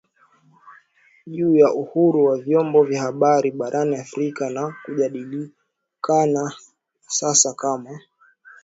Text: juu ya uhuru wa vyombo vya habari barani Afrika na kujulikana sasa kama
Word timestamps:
juu 1.27 1.55
ya 1.55 1.73
uhuru 1.73 2.25
wa 2.25 2.37
vyombo 2.37 2.83
vya 2.83 3.01
habari 3.01 3.51
barani 3.51 3.95
Afrika 3.95 4.49
na 4.49 4.75
kujulikana 4.85 6.53
sasa 7.07 7.53
kama 7.53 7.99